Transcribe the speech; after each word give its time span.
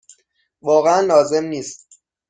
واقعا 0.61 1.01
لازم 1.01 1.45
نیست. 1.45 1.99